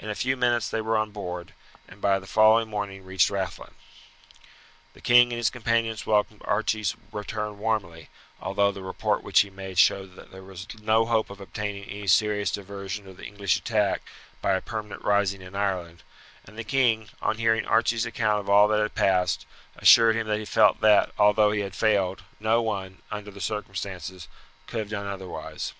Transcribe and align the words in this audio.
In 0.00 0.10
a 0.10 0.16
few 0.16 0.36
minutes 0.36 0.68
they 0.68 0.80
were 0.80 0.96
on 0.96 1.12
board, 1.12 1.54
and 1.86 2.00
by 2.00 2.18
the 2.18 2.26
following 2.26 2.68
morning 2.68 3.04
reached 3.04 3.30
Rathlin. 3.30 3.74
The 4.92 5.00
king 5.00 5.30
and 5.32 5.36
his 5.36 5.50
companions 5.50 6.04
welcomed 6.04 6.42
Archie's 6.44 6.96
return 7.12 7.60
warmly, 7.60 8.08
although 8.40 8.72
the 8.72 8.82
report 8.82 9.22
which 9.22 9.42
he 9.42 9.50
made 9.50 9.78
showed 9.78 10.16
that 10.16 10.32
there 10.32 10.42
was 10.42 10.66
no 10.80 11.06
hope 11.06 11.30
of 11.30 11.40
obtaining 11.40 11.84
any 11.84 12.08
serious 12.08 12.50
diversion 12.50 13.06
of 13.06 13.16
the 13.18 13.24
English 13.24 13.54
attack 13.56 14.02
by 14.40 14.54
a 14.54 14.60
permanent 14.60 15.02
rising 15.04 15.42
in 15.42 15.54
Ireland; 15.54 16.02
and 16.44 16.58
the 16.58 16.64
king, 16.64 17.08
on 17.20 17.38
hearing 17.38 17.64
Archie's 17.64 18.04
account 18.04 18.40
of 18.40 18.50
all 18.50 18.66
that 18.66 18.82
had 18.82 18.96
passed, 18.96 19.46
assured 19.76 20.16
him 20.16 20.26
that 20.26 20.40
he 20.40 20.44
felt 20.44 20.80
that, 20.80 21.12
although 21.20 21.52
he 21.52 21.60
had 21.60 21.76
failed, 21.76 22.24
no 22.40 22.60
one, 22.60 23.00
under 23.12 23.30
the 23.30 23.40
circumstances, 23.40 24.26
could 24.66 24.80
have 24.80 24.90
done 24.90 25.06
otherwise. 25.06 25.72